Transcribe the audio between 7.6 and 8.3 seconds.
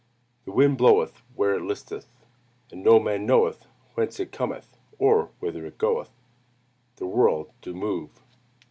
do move."